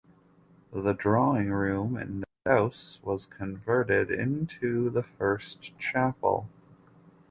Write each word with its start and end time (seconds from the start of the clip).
The 0.73 0.93
drawing 0.95 1.51
room 1.51 1.95
in 1.95 2.21
the 2.21 2.51
house 2.51 2.99
was 3.03 3.27
converted 3.27 4.09
into 4.09 4.89
the 4.89 5.03
first 5.03 5.77
chapel. 5.77 6.49